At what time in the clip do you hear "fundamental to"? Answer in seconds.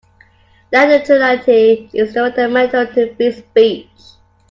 2.15-3.13